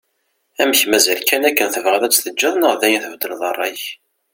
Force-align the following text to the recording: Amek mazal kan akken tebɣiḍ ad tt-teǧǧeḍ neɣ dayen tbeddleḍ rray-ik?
Amek 0.61 0.79
mazal 0.91 1.21
kan 1.29 1.43
akken 1.49 1.67
tebɣiḍ 1.73 2.03
ad 2.03 2.11
tt-teǧǧeḍ 2.13 2.55
neɣ 2.57 2.73
dayen 2.81 3.01
tbeddleḍ 3.03 3.41
rray-ik? 3.51 3.85